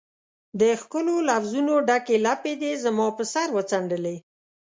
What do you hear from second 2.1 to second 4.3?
لپې دي زما پر سر وڅنډلي